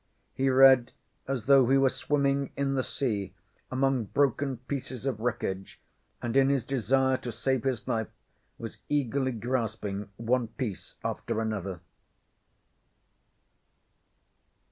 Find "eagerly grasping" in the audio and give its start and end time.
8.89-10.09